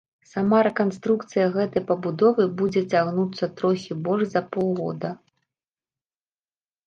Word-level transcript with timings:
Сама 0.29 0.59
рэканструкцыя 0.67 1.47
гэтай 1.55 1.83
пабудовы 1.89 2.45
будзе 2.61 2.81
цягнуцца 2.95 3.49
трохі 3.59 3.93
больш 4.07 4.25
за 4.33 4.41
паўгода. 4.57 5.11